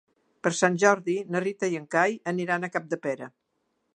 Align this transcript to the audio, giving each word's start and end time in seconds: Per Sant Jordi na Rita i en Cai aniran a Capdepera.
Per 0.45 0.51
Sant 0.59 0.77
Jordi 0.83 1.15
na 1.35 1.41
Rita 1.43 1.69
i 1.73 1.77
en 1.81 1.85
Cai 1.95 2.17
aniran 2.33 2.65
a 2.69 2.73
Capdepera. 2.79 3.31